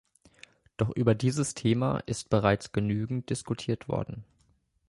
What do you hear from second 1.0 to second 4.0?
dieses Thema ist bereits genügend diskutiert